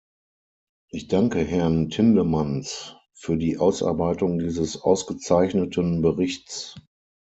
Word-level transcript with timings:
Ich 0.89 1.09
danke 1.09 1.41
Herrn 1.43 1.89
Tindemans 1.91 2.95
für 3.13 3.37
die 3.37 3.59
Ausarbeitung 3.59 4.39
dieses 4.39 4.81
ausgezeichneten 4.81 6.01
Berichts. 6.01 6.73